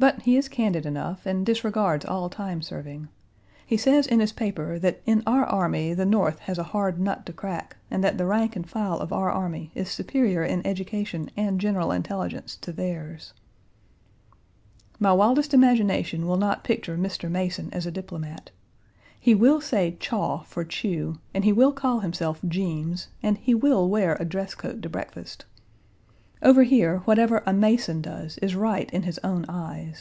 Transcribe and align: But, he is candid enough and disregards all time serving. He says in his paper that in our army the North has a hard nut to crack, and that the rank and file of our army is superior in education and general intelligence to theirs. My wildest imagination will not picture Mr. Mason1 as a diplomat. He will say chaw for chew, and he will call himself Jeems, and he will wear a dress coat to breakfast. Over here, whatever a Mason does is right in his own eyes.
But, 0.00 0.22
he 0.22 0.38
is 0.38 0.48
candid 0.48 0.86
enough 0.86 1.26
and 1.26 1.44
disregards 1.44 2.06
all 2.06 2.30
time 2.30 2.62
serving. 2.62 3.08
He 3.66 3.76
says 3.76 4.06
in 4.06 4.18
his 4.20 4.32
paper 4.32 4.78
that 4.78 5.02
in 5.04 5.22
our 5.26 5.44
army 5.44 5.92
the 5.92 6.06
North 6.06 6.38
has 6.38 6.56
a 6.56 6.62
hard 6.72 6.98
nut 6.98 7.26
to 7.26 7.34
crack, 7.34 7.76
and 7.90 8.02
that 8.02 8.16
the 8.16 8.24
rank 8.24 8.56
and 8.56 8.66
file 8.66 8.96
of 8.98 9.12
our 9.12 9.30
army 9.30 9.70
is 9.74 9.90
superior 9.90 10.42
in 10.42 10.66
education 10.66 11.30
and 11.36 11.60
general 11.60 11.92
intelligence 11.92 12.56
to 12.62 12.72
theirs. 12.72 13.34
My 14.98 15.12
wildest 15.12 15.52
imagination 15.52 16.26
will 16.26 16.38
not 16.38 16.64
picture 16.64 16.96
Mr. 16.96 17.30
Mason1 17.30 17.70
as 17.74 17.84
a 17.84 17.90
diplomat. 17.90 18.52
He 19.20 19.34
will 19.34 19.60
say 19.60 19.98
chaw 20.00 20.44
for 20.44 20.64
chew, 20.64 21.18
and 21.34 21.44
he 21.44 21.52
will 21.52 21.72
call 21.72 22.00
himself 22.00 22.40
Jeems, 22.48 23.08
and 23.22 23.36
he 23.36 23.54
will 23.54 23.86
wear 23.86 24.16
a 24.18 24.24
dress 24.24 24.54
coat 24.54 24.80
to 24.80 24.88
breakfast. 24.88 25.44
Over 26.42 26.62
here, 26.62 27.00
whatever 27.00 27.42
a 27.44 27.52
Mason 27.52 28.00
does 28.00 28.38
is 28.38 28.54
right 28.56 28.90
in 28.94 29.02
his 29.02 29.20
own 29.22 29.44
eyes. 29.46 29.98